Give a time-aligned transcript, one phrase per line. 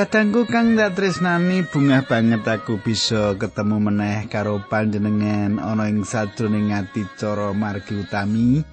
[0.00, 6.72] Kadangku kang tak tresnani bungah banget aku bisa ketemu meneh karo panjenengan ana ing sajroning
[6.72, 8.64] ati cara margi utami.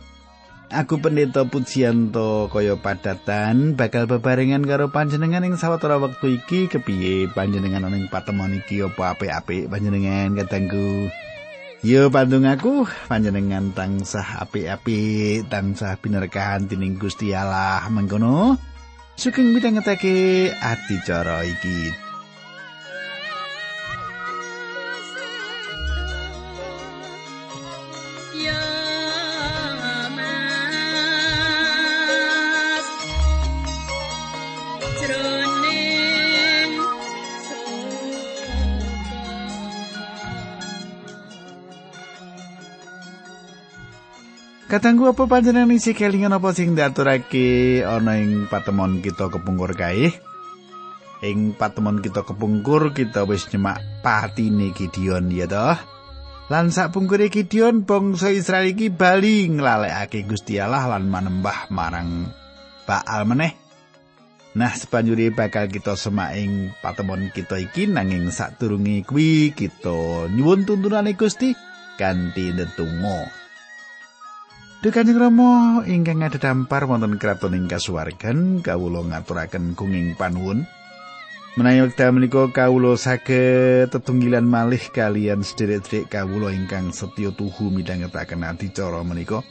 [0.71, 7.83] Aku pendeta Pujianto kaya padatan bakal bebarengan karo panjenengan ing sawetara wektu iki kepiye panjenengan
[7.83, 11.11] ana ing patemon iki apa apik-apik panjenengan kadangku.
[11.83, 18.76] Yo pandung aku panjenengan tansah apik-apik tansah binerkahan dening Gusti Allah mengkono.
[19.17, 22.06] Sugeng midhangetake adicara iki.
[44.77, 50.13] Katanggu apa panjenengan isi kelingan apa sing diaturake ana ing patemon kita kepungkur kae?
[51.25, 55.81] Ing patemon kita kepungkur kita wis nyemak patine Gideon ya toh.
[56.53, 62.29] Lan sak pungkure Gideon bangsa Israel iki bali nglalekake Gusti Allah lan manembah marang
[62.85, 63.57] Baal meneh.
[64.61, 71.17] Nah, sepanjuri bakal kita semak ing patemon kita iki nanging sadurunge kuwi kita nyuwun tuntunane
[71.17, 71.57] Gusti
[71.97, 73.46] kanthi ndedonga.
[74.77, 80.69] Duh Kanjeng Rama ingkang dampar wonten kraton ing kasuwargan kawula ngaturaken gunging panuwun.
[81.57, 89.01] Menawi wekdal menika kawula saged tetunggilan malih kalian sedherek-sedherek kawula ingkang setya tuhu midhangetaken adicara
[89.01, 89.41] menika.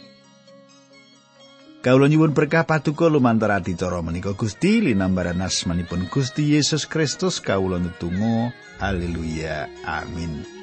[1.82, 8.54] Kawula nyuwun berkah paduka lumantar adicara menika Gusti linambaran asmanipun Gusti Yesus Kristus kawula netunggal
[8.78, 10.55] haleluya amin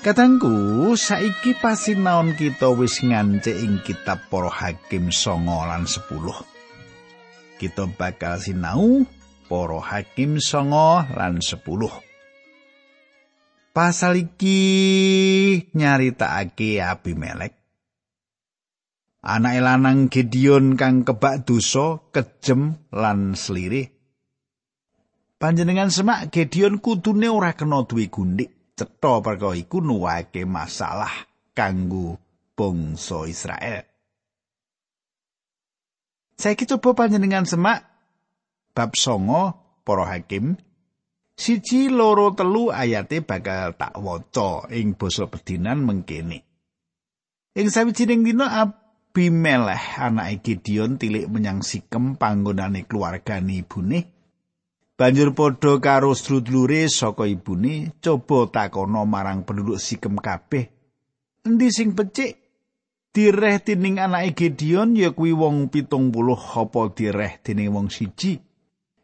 [0.00, 6.40] Katangku, saiki pasinaon kita wis ngancik ing kitab para hakim songo lan sepuluh.
[7.60, 9.04] Kita bakal sinau
[9.44, 11.92] para hakim songo lan sepuluh.
[13.76, 17.60] Pasal iki nyaritakake Abimelek.
[19.20, 23.92] Anak lanang Gideon kang kebak dosa, kejem lan slirih.
[25.36, 28.59] Panjenengan semak Gideon kudune ora kena duwe gundik.
[28.80, 31.12] Cetha perkara iku nuwake masalah
[31.52, 32.16] kanggo
[32.56, 33.84] bangsa Israel.
[36.40, 37.84] Saiki coba panjenengan semak
[38.72, 39.52] bab songo
[39.84, 40.56] para hakim
[41.36, 46.40] siji loro telu ayate bakal tak waca ing basa pedinan mengkene.
[47.52, 54.19] Ing sawijining dina Abimelech anake Gideon tilik menyang Sikem panggonane keluargane ibune.
[55.00, 60.68] Banjur padha karo strudlure saka ibune coba takono marang penduduk Sikem kabeh.
[61.48, 62.36] Endi sing becik?
[63.08, 68.44] Direh tining anake Gideon ya kuwi wong 70 apa direh dening wong siji.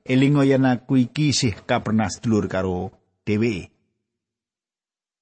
[0.04, 2.92] Elingo yen aku iki isih kapernas dulur karo
[3.24, 3.72] dheweke.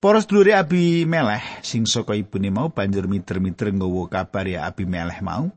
[0.03, 5.23] Para sedulure Abi Meleh sing saka ibune mau banjur miter-miter nggawa kabar ya Abi Meleh
[5.23, 5.55] mau.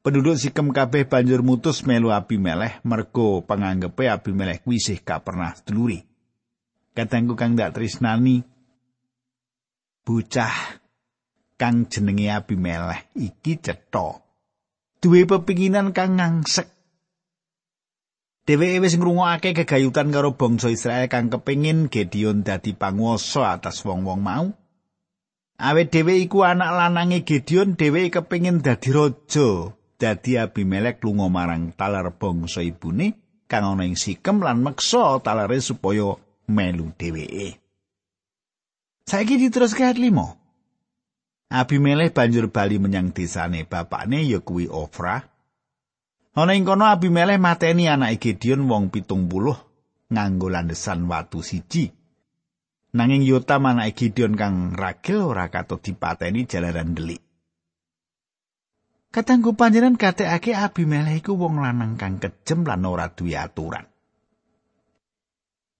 [0.00, 6.00] Penduduk Sikem kabeh banjur mutus melu Abimeleh mergo panganggepe Abimeleh kuwi sih gak pernah duluri.
[6.96, 8.40] Katangku kang dak tresnani
[10.00, 10.80] bocah
[11.60, 14.24] kang jenenge Abimeleh iki cetha.
[15.04, 16.72] Duwe pepinginan kang ngangsek.
[18.48, 24.48] Dheweke wis ngrungokake kegayutan karo bangsa Israel kang kepingin Gideon dadi panguwasa atas wong-wong mau.
[25.60, 32.16] Awet dhewe iku anak lanange Gideon, dheweke kepingin dadi raja dadi Abimelek lunga marang talar
[32.16, 33.12] bangsa ibune
[33.44, 36.16] kang ana ing Sikem lan meksa talare supaya
[36.48, 37.60] melu dheweke.
[39.04, 40.40] Saiki diteruske ayat 5.
[41.50, 45.18] Abimelek banjur bali menyang desane bapakne ya kuwi Ofra.
[46.38, 49.58] Ana ing kono Abimelek mateni anake Gideon wong pitung puluh
[50.14, 51.90] nganggo landesan watu siji.
[52.94, 57.29] Nanging Yotam anake Gideon kang ragil ora katut dipateni jalaran delik.
[59.10, 63.82] Katanggu panjenengan gatekake Abimelek iku wong lanang kang kejem lan ora duwe aturan.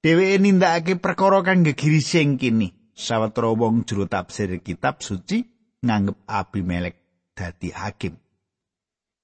[0.02, 2.74] Dheweke nindakake perkara kang gegirising kini.
[2.90, 5.46] Sawetara wong juru tafsir kitab suci
[5.78, 6.98] nganggep Abimelek
[7.38, 8.18] dadi hakim.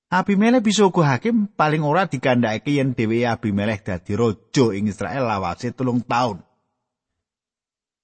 [0.06, 5.74] Abimelek bisa uga hakim paling ora dikandhakake yen dheweke Abimelek dadi raja ing Israel lawase
[5.74, 6.46] telung taun.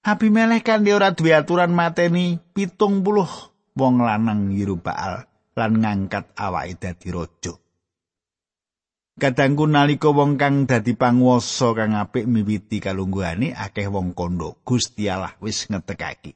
[0.03, 3.31] Abimelek kan ora duwe aturan mateni pitung puluh
[3.79, 7.53] wong lanang Yerubaal lan ngangkat awake dadi raja.
[9.13, 15.37] Kadangku nalika wong kang dadi panguwasa kang apik miwiti kalungguhane akeh wong kondo Gusti Allah
[15.37, 16.33] wis ngetekake.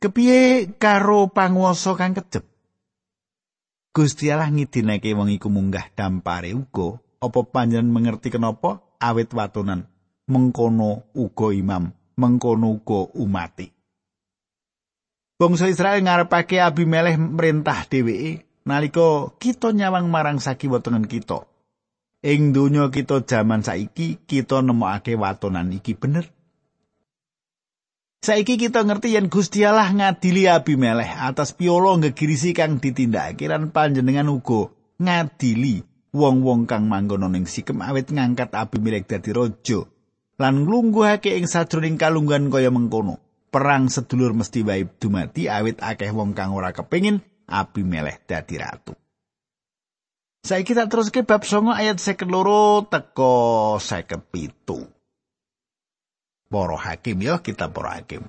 [0.00, 2.44] Kepiye karo panguwasa kang kejep?
[3.96, 9.88] Gusti Allah ngidinake wong iku munggah dampare uga apa panjenengan mengerti kenapa awit watonan
[10.28, 11.88] mengkono uga imam
[12.20, 13.79] mengkono uga umati.
[15.40, 21.48] Bangsa Israel ngarepake Abimeleh merintah dheweke nalika kita nyawang marang sakiwa tengen kita.
[22.20, 26.28] Ing donya kita jaman saiki kita nemokake watonan iki bener.
[28.20, 34.28] Saiki kita ngerti yen Gusti Allah ngadili Abimeleh atas piolo ngegirisi kang ditindakake lan panjenengan
[34.28, 34.68] uga
[35.00, 35.80] ngadili
[36.12, 39.88] wong-wong kang manggon ning Sikem awit ngangkat Abimeleh dadi raja
[40.36, 43.29] lan nglungguhake ing sajroning kalungguhan kaya mengkono.
[43.50, 47.18] Perang sedulur mesti wae dumati awit akeh wong kang ora kepengin
[47.50, 48.94] Abimeleh dadi ratu.
[50.46, 52.30] Saiki tak teruske bab 9 ayat 52
[52.88, 53.34] teko
[53.82, 54.86] 57.
[56.46, 58.22] Para hakim ya kita para hakim.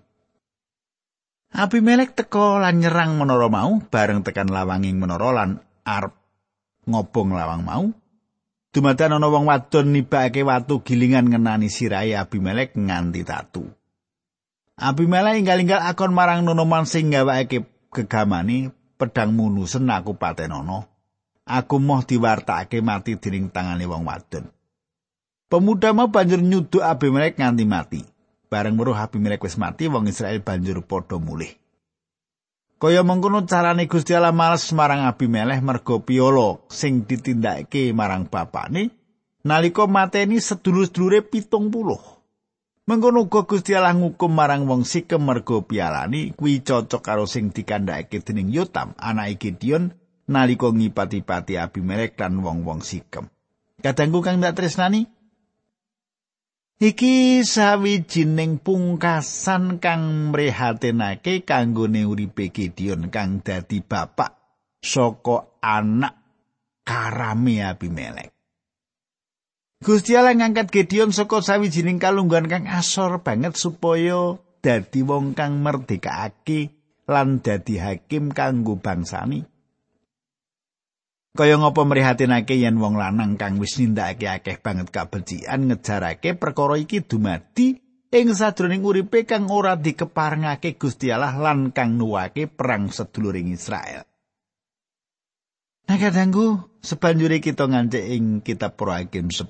[1.54, 6.18] Abimelek teko lan nyerang menara mau bareng tekan lawanging menara lan arep
[6.90, 7.86] ngobong lawang mau.
[8.72, 13.68] Dumadakan ana wong wadon nibake watu gilingan ngenani sirahe Abimelek nganti tatu.
[14.82, 20.90] Abimelek inggal-inggal akon marang nonoman sing gawake gegamani pedang munusen aku patenono.
[21.46, 24.50] Aku moh diwartake mati dening tangane wong wadon.
[25.46, 28.02] Pemuda mau banjur nyuduk Abimelek nganti mati.
[28.50, 31.54] Bareng weruh Abimelek wis mati, wong Israel banjur padha mulih.
[32.82, 38.90] Kaya mengkono carane Gusti Allah males marang Abimelek mergo piolo sing ditindakake marang bapane
[39.46, 42.02] nalika mateni sedulur-sedulure pitung puluh.
[42.82, 48.26] Mengkono uga Gusti Allah ngukum marang wong Sikem mergo pialani kuwi cocok karo sing dikandhakake
[48.26, 49.94] dening Yotam anake Gideon
[50.26, 53.30] nalika ngipati-pati Abimelek lan wong-wong Sikem.
[53.86, 55.06] Kadangku kang ndak tresnani
[56.82, 64.34] Iki sawijining pungkasan kang mrehatinake kanggone uripe Gideon kang dadi bapak
[64.82, 66.18] saka anak
[66.82, 68.31] karame Abimelek.
[69.82, 76.70] Gusti Allah ngangkat Gideon saka sawijining kalungguhan kang asor banget supaya dadi wong kang merdekake
[77.10, 79.42] lan dadi hakim kanggo bangsani.
[81.34, 87.02] Kaya ngapa mrihatinake yen wong lanang kang wis nindakake akeh banget kabecikan ngejarake perkara iki
[87.02, 87.82] dumadi
[88.14, 94.11] ing sadroning uripe kang ora dikeparengake Gusti Allah lan kang nuwake perang seduluring Israel.
[95.90, 99.50] Nah kadangku sebanjure kita ngancik ing kitab Hakim 10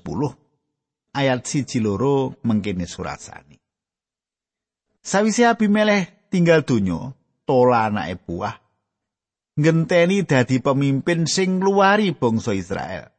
[1.12, 3.60] ayat siji loro mengkene surasane.
[5.02, 7.12] Sawise Abimeleh tinggal donya,
[7.42, 8.62] Tola anake buah
[9.58, 13.12] ngenteni dadi pemimpin sing luari bangsa Israel.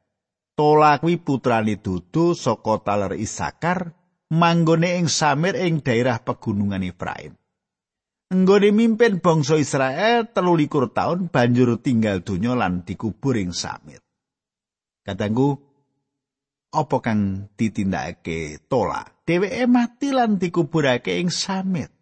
[0.54, 3.94] Tola kuwi putrane Dudu saka taler Isakar,
[4.30, 7.34] manggone ing Samir ing daerah pegunungan Efraim.
[8.34, 14.02] Nggone mimpin bangsa Israel telu likur taun banjur tinggal donya lan dikubur ing Samir.
[15.06, 15.54] Katanggu,
[16.74, 19.06] apa kang ditindakake tola?
[19.30, 21.94] Dheweke mati lan dikuburake ing Samir.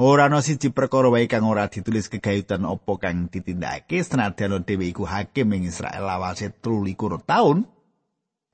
[0.00, 5.04] Ora ana siji perkara wae kang ora ditulis kegayutan apa kang ditindakake senadyan dhewe iku
[5.04, 6.94] hakim ing Israel lawase 13
[7.26, 7.66] taun.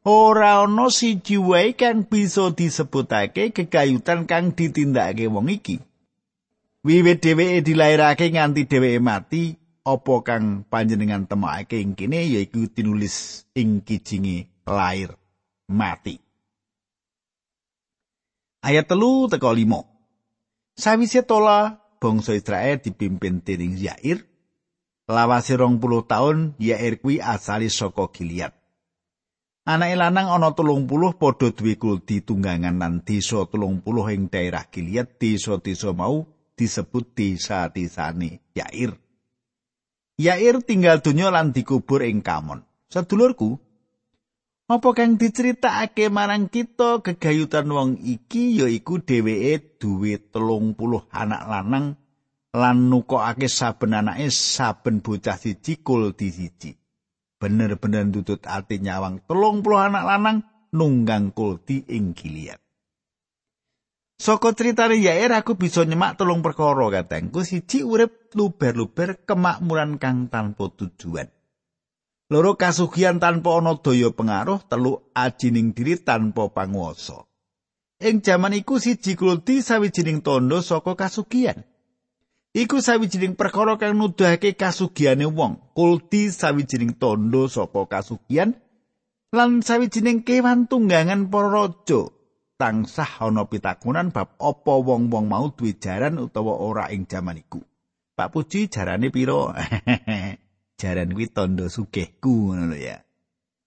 [0.02, 5.78] Ora ana siji wae kang bisa disebutake kegayutan kang ditindakake wong iki.
[6.86, 13.82] Wiwit dheweke dilairake nganti dheweke mati apa kang panjenengan temokake ing kene yaiku tinulis ing
[13.82, 15.10] kijinge lair
[15.66, 16.22] mati.
[18.62, 19.82] Ayat telu teko limo
[20.78, 24.22] sawise tola bangsa Israel dipimpin dening Yair.
[25.06, 28.50] Lawase rong puluh taun Yair kuwi asali saka Gilead.
[29.66, 34.66] Anake lanang ana telung puluh padha duwe kuldi tunggangan lan desa telung puluh ing daerah
[34.70, 38.96] Gilead desa-desa mau disebut desa-desane Yair.
[40.16, 42.64] Yair tinggal donya lan dikubur ing Kamon.
[42.88, 43.60] Sedulurku,
[44.66, 51.94] apa kang diceritakake marang kita gegayutan wong iki yaiku dheweke duwe telung puluh anak lanang
[52.50, 56.74] lan nukokake saben anake saben bocah siji kul di siji.
[57.36, 60.42] Bener-bener tutut ati nyawang telung puluh anak lanang
[60.74, 62.58] nunggang kulti ing Gilead.
[64.16, 70.72] Saka critane Yair aku bisa nyemak telung perkara katengku siji urip luber-luber kemakmuran kang tanpa
[70.72, 71.28] tujuan.
[72.32, 77.28] Loro kasugihan tanpa ana daya pengaruh, telu ajining diri tanpa panguwasa.
[78.00, 81.62] Ing jaman iku siji kulti sawijining tondo saka kasugihan.
[82.56, 85.60] Iku sawijining perkara kang nuduhake kasugihane wong.
[85.76, 88.56] Kulti sawijining tondo saka kasugihan
[89.36, 92.15] lan sawijining kewan tunggangan para raja.
[92.56, 97.60] Tangsah ana pitakunan bab apa wong-wong mau duwe jaran utawa ora ing jaman iku.
[98.16, 99.52] Pak Puji jarane piro?
[100.80, 103.04] jaran kuwi tondo sugihku ngono ya.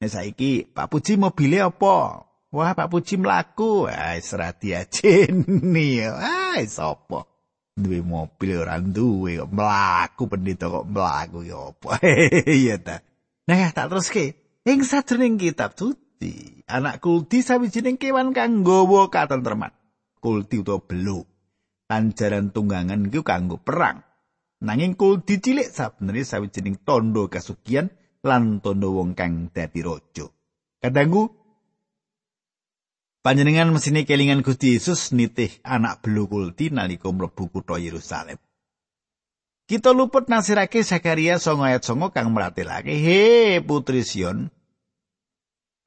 [0.02, 2.26] Nek saiki Pak Puji mobile apa?
[2.50, 3.86] Wah, Pak Puji mlaku.
[3.86, 6.02] Ah, serati ajeni.
[6.02, 7.30] Ah, sapa?
[7.80, 11.90] duwe mobil ora duwe kok mlaku pendhita kok mlaku ya apa
[12.60, 13.00] iya ta
[13.48, 14.36] nah tak teruske
[14.68, 19.74] ing sajroning kitab suci anak kulti sawijining kewan kang nggawa katentreman.
[20.22, 21.26] Kulti utawa belu
[21.90, 24.06] lanjaran tunggangan iku kanggo perang.
[24.62, 27.90] Nanging kulti cilik sabenere sawijining tondo kasugian
[28.22, 30.30] lan tondo wong kang dadi raja.
[30.80, 31.40] Kadangku
[33.20, 38.40] Panjenengan mesine kelingan Gusti Yesus nitih anak belu kulti nalika mlebu kutha Yerusalem.
[39.68, 44.48] Kita luput nasirake Zakaria songo ayat songo kang meratelake, he putri Sion,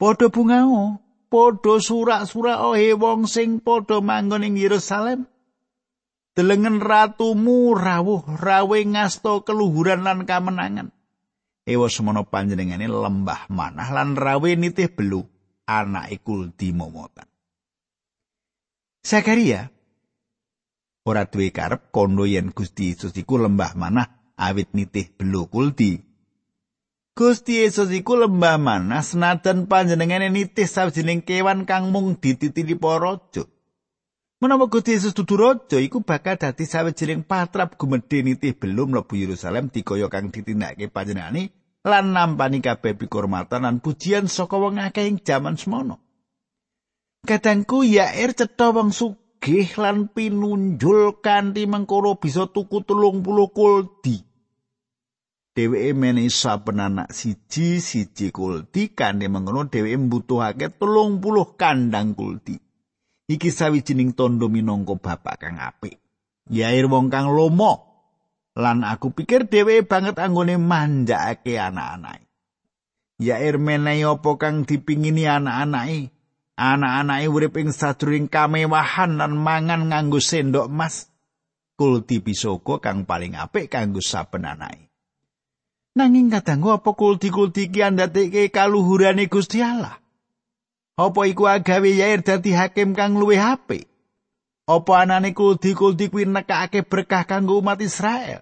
[0.03, 0.99] podo bungao,
[1.31, 5.31] podo surak-surak oh he wong sing podo manggon ing Yerusalem.
[6.35, 10.91] Delengen ratumu rawuh rawe ngasto keluhuran lan kamenangan.
[11.63, 15.23] Ewa semono panjenengane lembah manah lan rawe nitih belu.
[15.63, 17.31] anake kulti momotan.
[18.99, 19.71] Sakaria
[21.07, 26.12] ora duwe karep kondo yen Gusti Yesus iku lembah manah awit nitih belu kulti.
[27.13, 33.45] Gusti Yesus iku lembah manah senajan panjenengane nitih sawijining kewan kang mung dititili para raja.
[34.41, 39.69] Menawa Gusti Yesus dudu raja iku bakal dadi sawijining patrap gumedhe nitih belum mlebu Yerusalem
[39.69, 41.53] dikaya kang ditindakake panjenengane
[41.85, 46.01] lan nampani kabeh pikurmatan lan pujian saka wong akeh ing jaman semono.
[47.29, 54.32] Kadangku Yair cetha wong sugih lan pinunjul kanthi mengkoro bisa tuku telung puluh kuldi.
[55.53, 62.57] Dheweke menehi saben anak siji siji kuldi kanthi mengono dheweke mbutuhake telung puluh kandang kuldi.
[63.29, 66.01] Iki sawijining tondo minangka bapak kang apik.
[66.49, 67.93] Yair wong kang lomo
[68.57, 72.29] lan aku pikir dhewe banget anggone manjakake anak-anake.
[73.21, 76.13] Ya menehi apa kang dipingini anak-anake?
[76.57, 81.13] Anak-anake urip ing sadurung kamewahan lan mangan nganggo sendok emas.
[81.77, 84.92] Kulti pisoko kang paling apik kanggo saben anake.
[85.93, 90.01] Nanging kadangku apa kulti-kulti iki andhateke kaluhurane Gusti Allah?
[90.97, 93.93] Apa iku agawe Yair dadi hakim kang luwih apik?
[94.65, 98.41] Apa anane kuldi-kuldi kuwi nekake berkah kanggo umat Israel?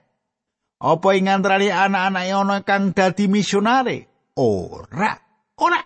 [0.78, 4.30] Apa ing antarane anak-anake ana kang dadi misionare?
[4.38, 5.18] Ora,
[5.58, 5.80] ora.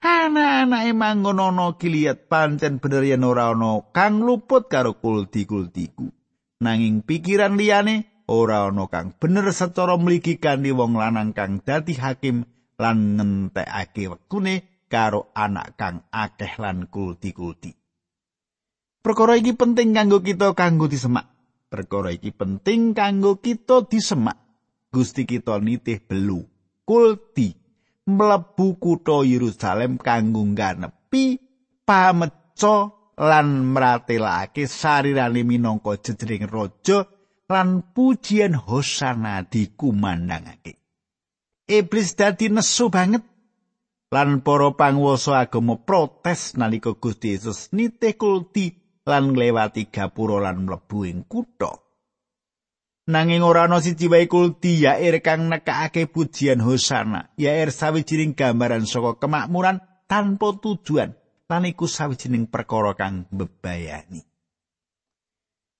[0.00, 6.08] Anak-anake manggon ana kiliat pancen bener yen ora ana kang luput karo kuldi-kuldiku.
[6.64, 12.48] Nanging pikiran liyane ora ana kang bener secara mligi kanthi wong lanang kang dadi hakim
[12.80, 17.74] lan ngentekake wektune karo anak kang akeh lan kuldi-kuldi.
[19.04, 21.28] Perkara iki penting kanggo kita kanggo disemak.
[21.68, 24.38] Perkara iki penting kanggo kita disemak.
[24.94, 26.46] Gusti kita nitih belu,
[26.86, 27.50] kulti,
[28.06, 31.42] mlebu kutha Yerusalem kanggo nganepi
[31.82, 32.76] pameco
[33.18, 37.10] lan mratelake sarirane minangka jejering raja
[37.54, 40.74] lan pujian hosana dikumandangake.
[41.70, 43.22] Iblis dadi nesu banget
[44.10, 48.74] lan para panguwasa agama protes nalika Gusti Yesus nitih kulti
[49.06, 51.70] lan nglewati gapura lan mlebu ing kutha.
[53.06, 57.30] Nanging ora ana siji wae kulti yair kang nekake pujian hosana.
[57.38, 59.78] Yair sawijining gambaran saka kemakmuran
[60.10, 61.12] tanpa tujuan
[61.46, 64.33] lan iku sawijining perkara kang bebayani.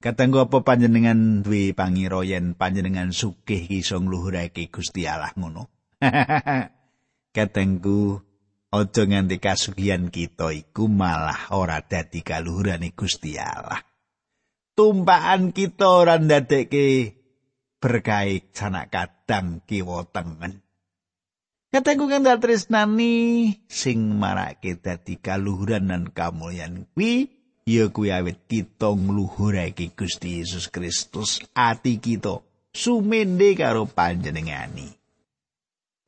[0.05, 5.73] Katenggo apa panjenengan duwe pangira yen panjenengan sugih iso ngluhurake Gusti Allah ngono?
[7.37, 8.21] Katengku
[8.75, 13.79] Aja nganti kasugihan kita iku malah ora dadi kaluhurane Gusti Allah.
[14.75, 17.15] Tumpakan kita ora ndadekke
[17.79, 20.67] berkahi sanak kadang kiwa tengen.
[21.71, 27.31] Katengku kang tresnani sing marake dadi kaluhuran lan kamulyan kuwi
[27.65, 32.45] ya kuwi awit kita ngluhurake Gusti Yesus Kristus ati kita
[32.77, 34.93] sumende karo panjenengani.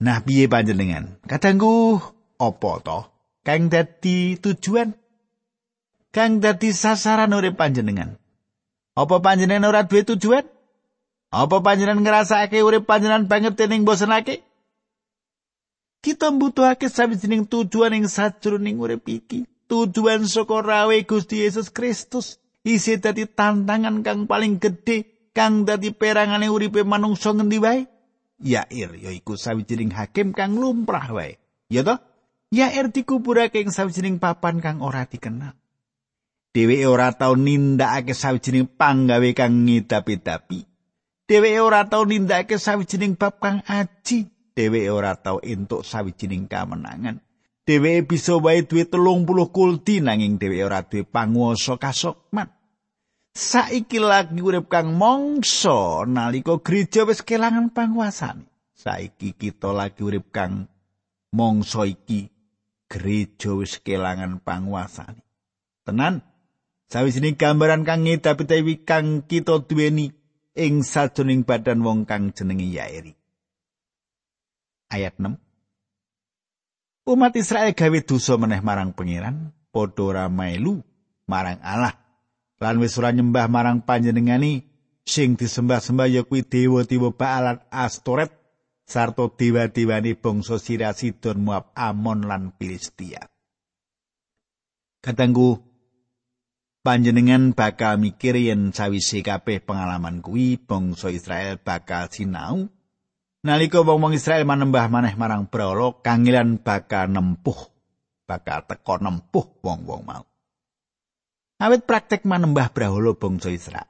[0.05, 1.17] Nah piye panjenengan?
[1.25, 1.97] Kadangku
[2.37, 3.01] apa to?
[3.41, 4.93] Kang dadi tujuan?
[6.13, 8.21] Kang dadi sasaran urip panjenengan?
[8.93, 10.45] Apa panjenengan ora duwe tujuan?
[11.33, 14.45] Apa panjenengan ngrasake urip panjenengan banget dening bosenake
[16.07, 22.99] kita mbutuhake sawijining tujuan ing sajroning urip iki tujuan saka rawe Gusti Yesus Kristus isi
[22.99, 27.81] dadi tantangan kang paling gedhe kang dadi perangane uripe manungsa ngendi wae?
[28.43, 31.39] Yair yaiku sawijining hakim kang lumrah wae.
[31.69, 31.99] Ya toh?
[32.55, 35.57] Yair dikuburake ing sawijining papan kang ora dikenal.
[36.57, 40.65] Dheweke ora tau nindakake sawijining panggawe kang ngidapi-dapi.
[41.29, 44.31] Dheweke ora tau nindakake sawijining bab kang aji.
[44.57, 47.26] Dheweke ora tau entuk sawijining kamenangan.
[47.67, 52.47] Dheweke bisa wae duwe 30 kulti nanging dheweke ora duwe panguwasa kasokman.
[53.35, 58.47] Saiki lagi urip kang mongso nalika gereja wis kelangan panguasane.
[58.71, 60.71] Saiki kita lagi urip kang
[61.35, 62.31] mongso iki
[62.87, 65.27] gereja wis kelangan panguasane.
[65.83, 66.23] Tenan,
[66.87, 70.15] sawijining gambaran kang ngedapi kang kita duweni
[70.55, 73.13] ing sajroning badan wong kang jenenge Yairi.
[74.87, 75.46] Ayat 6
[77.07, 80.83] Umat Israel gawe dosa meneh marang pangeran, padha ora melu
[81.31, 81.95] marang Allah.
[82.59, 84.67] Lan wis ora nyembah marang panjenengani
[85.07, 88.35] sing disembah-sembah ya kuwi dewa-dewa Baalat Astoret
[88.83, 93.23] sarta dewa-dewani bangsa Siria Sidon Moab Amon lan Filistia.
[94.99, 95.63] Katanggu
[96.83, 102.67] panjenengan bakal mikir yen sawise kabeh pengalaman kuwi bangsa Israel bakal sinau
[103.47, 107.71] nalika wong-wong Israel manembah maneh marang Brahala kangilan bakal nempuh
[108.27, 110.27] bakal teko nempuh wong-wong mau.
[111.57, 113.89] Awit praktek manembah brahala bangsa Israel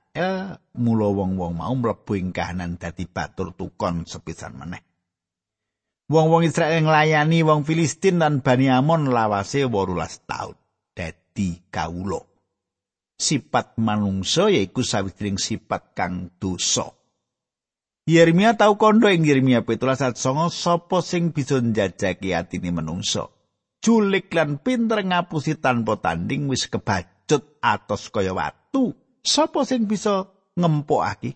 [0.78, 4.84] mula wong-wong mau mlebu ing kahanan dadi batur tukon sepisan maneh.
[6.06, 10.54] Wong-wong Israel nglayani wong Filistin lan Bani Amon lawase 18 taun
[10.94, 12.22] dadi kawula.
[13.16, 16.95] Sipat manungsa yaiku sawijining sipat kang dosa.
[18.06, 23.26] Yeremia tau kondo ing Yeremia 17 songo sapa sing bisa njajaki atine manungsa.
[23.82, 28.94] Julik lan pinter ngapusi tanpa tanding wis kebacut atos kaya watu.
[29.26, 31.34] Sapa sing bisa ngempokake?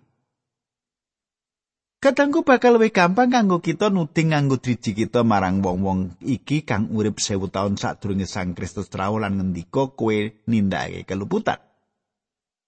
[1.98, 7.18] Kadangku bakal luwih gampang kanggo kita nuting nganggo driji kita marang wong-wong iki kang urip
[7.18, 11.58] sewu taun sadurunge Sang Kristus rawuh lan ngendika kowe nindakake keluputan.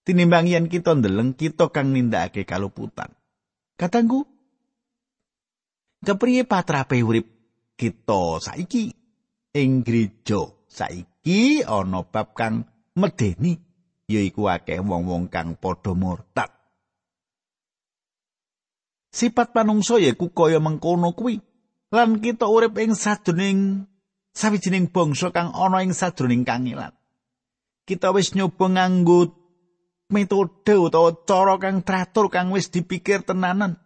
[0.03, 3.15] tinimbang yen kita ndeleng kita kang nindakake kaluputan.
[3.73, 4.21] Katanggu,
[6.05, 7.25] kepriye patrape urip
[7.73, 8.93] kita saiki
[9.57, 13.57] ing gereja saiki ana bab kang medeni
[14.05, 16.51] yaiku akeh wong-wong kang padha murtad.
[19.13, 21.41] Sipat panungsa yaiku kaya mengkono kuwi
[21.93, 23.89] lan kita urip ing sajroning
[24.33, 26.93] sawijining bangsa kang ana ing sajroning kangilan.
[27.83, 29.42] Kita wis nyoba nganggo
[30.13, 33.81] metode utawa cara kang teratur kang wis dipikir tenanan.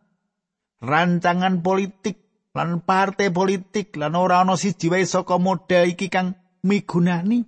[0.84, 6.36] Rancangan politik lan partai politik lan ora ana siji wae saka model iki kang
[6.68, 7.48] migunani.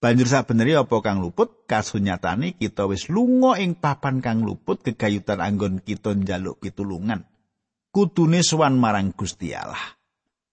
[0.00, 5.84] Banjur sabeneri apa kang luput kasunyatane kita wis lunga ing papan kang luput kegayutan anggon
[5.84, 7.28] kita njaluk pitulungan.
[7.92, 9.98] Kudune sowan marang Gusti Allah.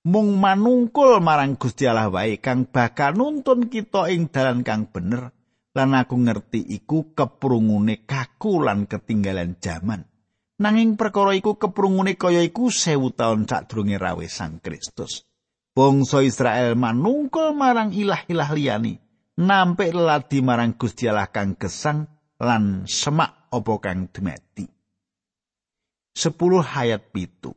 [0.04, 5.37] Mung manungkul marang Gusti Allah wae kang bakal nuntun kita ing dalan kang bener
[5.78, 10.10] lan aku ngerti iku keprungune kaku lan ketinggalan jaman.
[10.58, 15.22] Nanging perkara iku keprungune kaya iku sewu taun sadurunge rawe Sang Kristus.
[15.78, 18.98] Bangsa Israel manungkul marang ilah-ilah liyani,
[19.38, 22.10] nampik ladi marang Gusti Allah kang gesang
[22.42, 24.66] lan semak apa kang dumati.
[26.18, 26.34] 10
[26.66, 27.54] ayat pitu.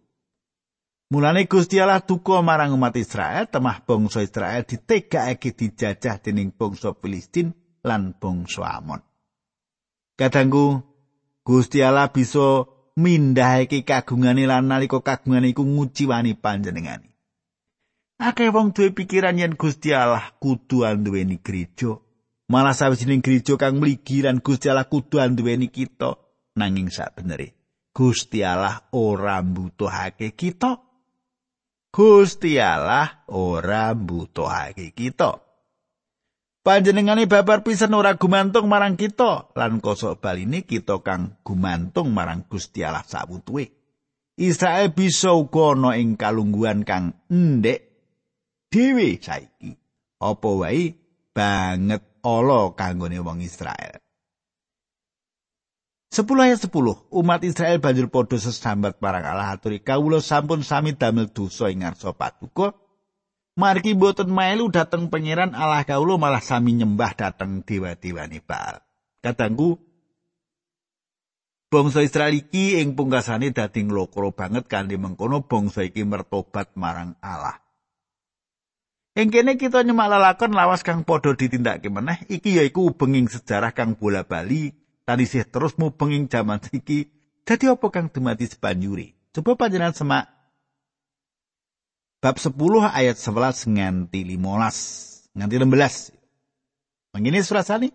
[1.09, 7.56] Mulane Gusti Allah duka marang umat Israel, temah bangsa Israel ditegakake dijajah dening bangsa Filistin
[7.85, 9.01] lan bangsa Amon.
[10.19, 10.83] Kadangku
[11.45, 12.69] Gusti Allah bisa
[13.01, 17.09] mindhahake kagungane lan nalika kagungane iku nguciwani panjenengane.
[18.21, 21.97] Akeh wong duwe pikiran yen Gusti Allah kudu anduweni gereja.
[22.53, 26.21] Malah sawijining gereja kang mligi lan Gusti Allah kudu anduweni kita
[26.61, 27.57] nanging sabenere
[27.97, 30.79] Gusti Allah ora mbutuhake kita.
[31.90, 35.49] Gusti Allah ora mbutuhake kita.
[36.61, 42.85] Panjenengane babar pisan ora gumantung marang kita lan kosok baline kita kang gumantung marang Gusti
[42.85, 43.73] Allah sawutuwe.
[44.37, 47.81] Israel bisa uga ana ing kalungguhan kang endek
[48.68, 49.73] dhewe saiki.
[50.20, 51.01] Apa wae
[51.33, 53.96] banget ala kanggone wong Israel.
[56.12, 56.77] 10 ayat 10
[57.09, 62.12] umat Israel banjur padha sesambat marang Allah aturi kawula sampun sami damel dosa ing ngarsa
[62.12, 62.77] paduka
[63.61, 68.81] Margi boten melu dateng pangeran Allah kaulo malah sami nyembah dateng dewa-dewani Baal.
[69.20, 69.77] Katangku
[71.68, 77.61] bangsa Israel iki ing pungkasane dadi nglokro banget kanthi mengkono bangsa iki mertobat marang Allah.
[79.12, 83.92] Ing kene kita nyemak lalakon lawas kang padha ditindakake meneh iki yaiku benging sejarah kang
[83.92, 84.73] bola bali
[85.05, 87.12] lan isih terus mubeng ing jaman iki
[87.44, 90.39] dadi apa kang dumadi sebanjuri coba panjenengan semak
[92.20, 92.52] bab 10
[92.85, 97.88] ayat 11 nganti 15 nganti 16 mengini surasane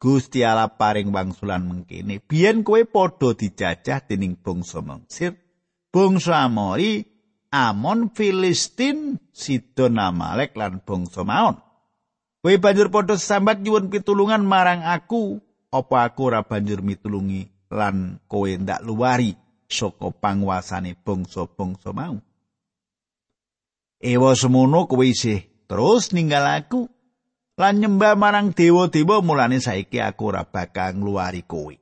[0.00, 5.36] Gusti Allah paring wangsulan mengkene biyen kowe padha dijajah dening bangsa Mesir.
[5.92, 7.04] Bangsa Amori
[7.52, 11.60] Amon Filistin Sidon Amalek lan bangsa Maon.
[12.40, 15.36] Kowe banjur padha sambat nyuwun pitulungan marang aku.
[15.68, 19.36] Apa aku ora banjur mitulungi lan kowe ndak luwari
[19.68, 22.18] saka panguasane bangsa-bangsa mau
[24.00, 26.88] Ewa semono kowe isih terus ninggal aku
[27.60, 31.76] lan nyembah marang dewa-dewa mulane saiki aku ora bakal ngluwari kowe.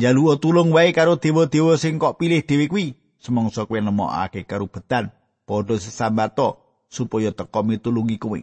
[0.00, 5.12] Jaluwa tulung wae karo dewa-dewa sing kok pilih dhewe kuwi, semangsa kowe nemokake karubetan
[5.44, 6.56] padha sesambato
[6.88, 8.40] supaya teka mitulungi kowe.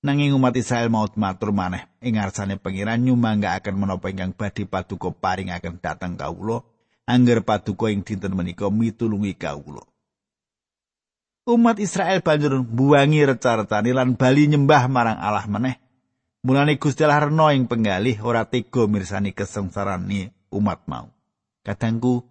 [0.00, 5.12] Nanging umat Israel mau matur maneh ing ngarsane pangeran nyumangga akan menapa ingkang badhe paduka
[5.12, 6.64] paring akan dateng kawula
[7.04, 9.91] angger paduka ing dinten menika mitulungi kawula.
[11.46, 15.76] Umat Israel banjur buangi reca-recane lan bali nyembah marang Allah meneh.
[16.42, 21.06] Mulane Gusti Allah rena ing penggalih ora tega mirsani kesengsarane umat mau.
[21.62, 22.26] Kadangku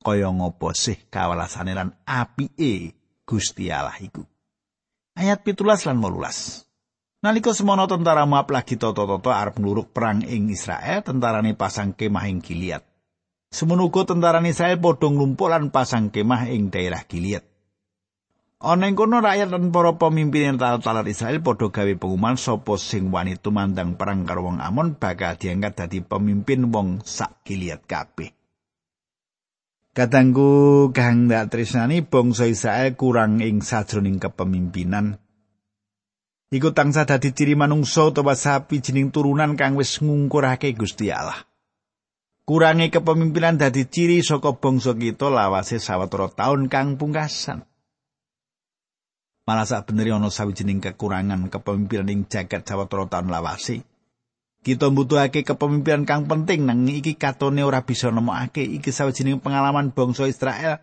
[0.00, 4.24] kaya ngopo sih kawalasane lan apike Gusti Allah iku.
[5.14, 6.64] Ayat pitulas lan molulas.
[7.24, 12.44] Nalika semono tentara Moab lagi toto-toto arep ngluruk perang ing Israel, tentarane pasang kemah ing
[12.44, 12.84] Gilead.
[13.48, 17.53] Semono uga tentara Israel padha nglumpuk lan pasang kemah ing daerah Gilead.
[18.64, 23.36] Ana ing kono rakyat lan para pemimpin talat-talat Israel padha gawe pengumuman sapa sing wani
[23.36, 28.32] tumandang perang karo wong Amon bakal diangkat dadi pemimpin wong sak Gilead kabeh.
[29.92, 35.20] Katanggu kang dak tresnani bangsa Israel kurang ing sajroning kepemimpinan.
[36.48, 41.44] Iku tangsa dadi ciri manungsa utawa sapi jining turunan kang wis ngungkurake Gusti Allah.
[42.48, 47.68] Kurange kepemimpinan dadi ciri saka bangsa kita lawase sawetara taun kang pungkasan.
[49.44, 53.84] Malah sak beneri ana sawijining kekurangan kepemimpinan ing jagat sawetara taun lawase.
[54.64, 60.24] Kita mbutuhake kepemimpinan kang penting nang iki katone ora bisa nemokake iki sawijining pengalaman bangsa
[60.24, 60.80] Israel.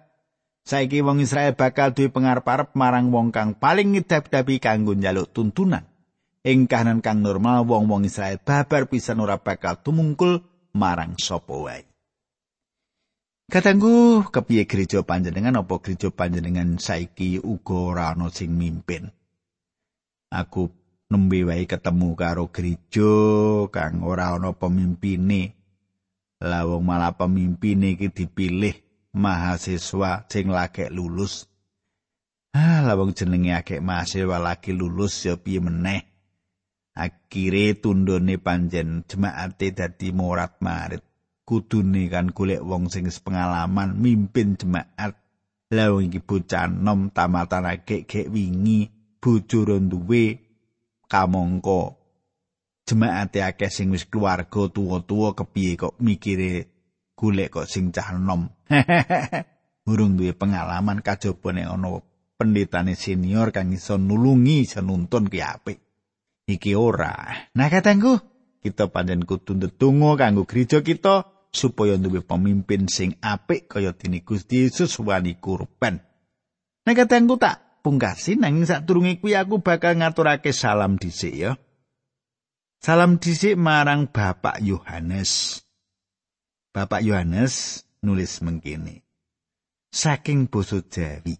[0.61, 5.89] Saiki wong Israel bakal duwe pengarep-arep marang wong kang paling ngidap-dapi kanggo njaluk tuntunan.
[6.45, 10.45] Ing kahanan kang normal wong-wong Israel babar pisan ora bakal tumungkul
[10.77, 11.90] marang sapa wae.
[13.51, 19.11] Katanggu kepiye gereja panjenengan apa gereja panjenengan saiki uga ora ana sing mimpin.
[20.31, 20.71] Aku
[21.11, 23.11] nembe wae ketemu karo gereja
[23.67, 25.51] kang ora ana pemimpine.
[26.39, 28.71] Lah wong malah pemimpine iki dipilih
[29.19, 31.51] mahasiswa sing lagi lulus.
[32.55, 36.07] Ah, lah wong jenenge akeh mahasiswa lagi lulus ya piye meneh.
[36.95, 41.10] Akhire tundone panjen jemaate dadi morat marit.
[41.51, 45.19] Kudune kan golek wong sing pengalaman mimpin jemaat
[45.67, 48.87] lha iki bocah nom tamatan gek wingi
[49.19, 50.39] bojo duwe
[51.11, 51.99] kamangka
[52.87, 56.71] jemaat akeh sing wis keluarga tuwa-tuwa kepiye kok mikire
[57.19, 58.47] golek kok sing cah nom.
[59.85, 61.99] Burung duwe pengalaman kajaba nek ana
[62.39, 65.79] pendetane senior kang iso nulungi iso nuntun ki apik.
[66.47, 67.13] Iki ora.
[67.53, 68.17] Nah katangku
[68.63, 74.65] kita pancen kudu ndedonga kanggo gereja kita supaya duwe pemimpin sing apik kaya dene Gusti
[74.65, 75.99] Yesus wani kurban.
[76.87, 81.51] Nek katengku tak pungkasi nanging sadurunge kuwi aku bakal ngaturake salam dhisik ya.
[82.81, 85.61] Salam dhisik marang Bapak Yohanes.
[86.73, 89.05] Bapak Yohanes nulis mengkini.
[89.91, 91.35] Saking basa Jawi.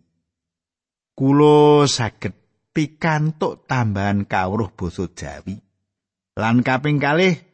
[1.16, 2.36] Kulo saged
[2.76, 5.58] pikantuk tambahan kawruh basa Jawi.
[6.38, 7.51] Lan kaping kalih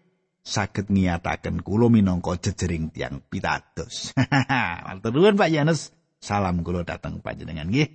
[0.48, 4.16] saged ngiyataken kula minangka jejering tiang pitados.
[4.88, 5.92] Matur nuwun Pak Yanus.
[6.24, 7.92] Salam kula dateng panjenengan nggih.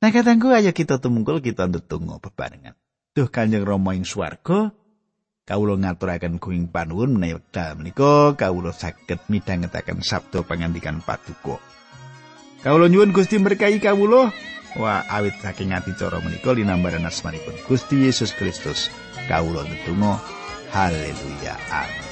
[0.00, 2.72] Nah katangku ayo kita tumungkul kita ndedonga bebarengan.
[3.12, 4.70] Duh Kanjeng Rama ing swarga,
[5.44, 11.60] kawula ngaturaken kuing panuwun menawi wekdal menika kawula saged midhangetaken sabda pangandikan paduka.
[12.64, 14.32] Kawula nyuwun Gusti berkahi kawula.
[14.78, 18.88] Wah, awit saking ati cara menika linambaran asmanipun Gusti Yesus Kristus.
[19.26, 20.37] Kawula ndedonga
[20.72, 21.56] Aleluya.
[21.70, 22.07] Amén.